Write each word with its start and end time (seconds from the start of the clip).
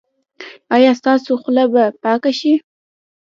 ایا 0.75 0.91
ستاسو 0.99 1.31
خوله 1.41 1.65
به 1.73 1.83
پاکه 2.03 2.31
شي؟ 2.39 2.53